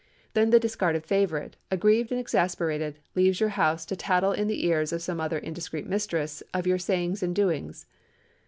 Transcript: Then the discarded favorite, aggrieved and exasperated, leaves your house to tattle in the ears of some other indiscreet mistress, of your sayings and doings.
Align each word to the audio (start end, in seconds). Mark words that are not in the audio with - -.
Then 0.33 0.49
the 0.49 0.59
discarded 0.59 1.05
favorite, 1.05 1.57
aggrieved 1.69 2.09
and 2.09 2.19
exasperated, 2.19 2.97
leaves 3.13 3.39
your 3.39 3.49
house 3.49 3.85
to 3.85 3.95
tattle 3.95 4.31
in 4.31 4.47
the 4.47 4.65
ears 4.65 4.91
of 4.91 5.03
some 5.03 5.21
other 5.21 5.37
indiscreet 5.37 5.85
mistress, 5.85 6.41
of 6.55 6.65
your 6.65 6.79
sayings 6.79 7.21
and 7.21 7.35
doings. 7.35 7.85